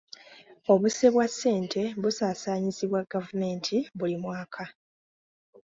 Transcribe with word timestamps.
Obuse 0.71 1.05
bwa 1.13 1.25
ssente 1.31 1.81
busaasaanyizibwa 2.01 2.99
gavumenti 3.13 3.77
buli 3.97 4.15
mwaka. 4.23 4.63